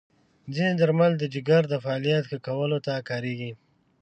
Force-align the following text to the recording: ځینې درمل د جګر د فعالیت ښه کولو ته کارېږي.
ځینې 0.53 0.73
درمل 0.81 1.11
د 1.17 1.23
جګر 1.33 1.63
د 1.69 1.73
فعالیت 1.83 2.23
ښه 2.29 2.37
کولو 2.47 2.77
ته 2.85 2.93
کارېږي. 3.09 3.51